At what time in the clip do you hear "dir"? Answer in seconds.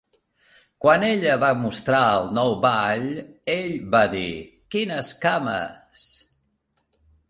4.17-4.27